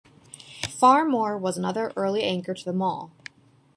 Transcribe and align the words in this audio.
Phar-Mor 0.67 1.37
was 1.37 1.59
another 1.59 1.91
early 1.95 2.23
anchor 2.23 2.55
to 2.55 2.65
the 2.65 2.73
mall. 2.73 3.11